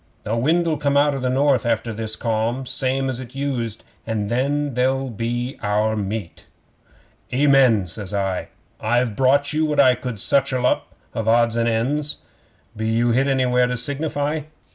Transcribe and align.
The 0.23 0.35
wind'll 0.35 0.77
come 0.77 0.97
out 0.97 1.13
of 1.13 1.21
the 1.21 1.29
North 1.29 1.63
after 1.63 1.93
this 1.93 2.15
calm 2.15 2.65
same 2.65 3.07
as 3.07 3.19
it 3.19 3.35
used 3.35 3.83
and 4.07 4.29
then 4.29 4.73
they're 4.73 4.99
our 5.61 5.95
meat." 5.95 6.47
'"Amen," 7.31 7.85
says 7.85 8.11
I. 8.11 8.47
"I've 8.79 9.15
brought 9.15 9.53
you 9.53 9.63
what 9.63 9.79
I 9.79 9.93
could 9.93 10.15
scutchel 10.15 10.65
up 10.65 10.95
of 11.13 11.27
odds 11.27 11.55
and 11.55 11.69
ends. 11.69 12.17
Be 12.75 12.87
you 12.89 13.11
hit 13.11 13.27
anywhere 13.27 13.67
to 13.67 13.77
signify?" 13.77 14.41